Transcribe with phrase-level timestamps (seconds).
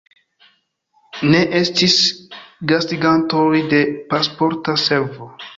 [1.33, 1.99] Ne estis
[2.73, 3.85] gastigantoj de
[4.15, 5.33] Pasporta Servo.